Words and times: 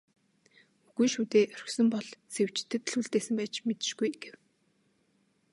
"Үгүй 0.89 1.07
шүү 1.13 1.25
дээ, 1.31 1.45
орхисон 1.55 1.87
бол 1.93 2.07
Сэвжидэд 2.33 2.83
л 2.91 2.97
үлдээсэн 2.99 3.35
байж 3.37 3.53
мэдэшгүй" 3.67 4.09
гэв. 4.21 4.35